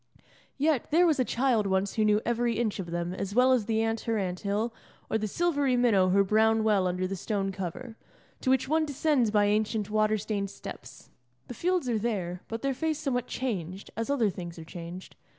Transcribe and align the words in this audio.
Yet, 0.57 0.89
there 0.89 1.05
was 1.05 1.19
a 1.19 1.23
child 1.23 1.67
once 1.67 1.93
who 1.93 2.03
knew 2.05 2.21
every 2.25 2.57
inch 2.57 2.79
of 2.79 2.89
them 2.89 3.13
as 3.13 3.35
well 3.35 3.51
as 3.53 3.67
the 3.67 3.83
ant 3.83 3.99
her 4.05 4.17
anthill, 4.17 4.73
or 5.11 5.19
the 5.19 5.27
silvery 5.27 5.77
minnow 5.77 6.09
her 6.09 6.23
brown 6.23 6.63
well 6.63 6.87
under 6.87 7.05
the 7.05 7.15
stone 7.15 7.51
cover, 7.51 7.95
to 8.39 8.49
which 8.49 8.67
one 8.67 8.83
descends 8.83 9.29
by 9.29 9.45
ancient 9.45 9.91
water 9.91 10.17
stained 10.17 10.49
steps. 10.49 11.11
The 11.49 11.53
fields 11.53 11.87
are 11.87 11.99
there, 11.99 12.41
but 12.47 12.63
their 12.63 12.73
face 12.73 12.97
somewhat 12.97 13.27
changed, 13.27 13.91
as 13.95 14.09
other 14.09 14.31
things 14.31 14.57
are 14.57 14.65
changed. 14.65 15.15